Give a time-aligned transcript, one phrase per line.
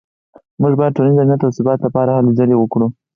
[0.61, 2.87] موږ باید د ټولنیز امنیت او ثبات لپاره هلې ځلې وکړو